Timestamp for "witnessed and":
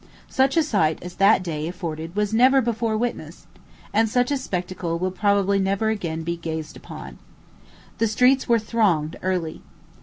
2.97-4.09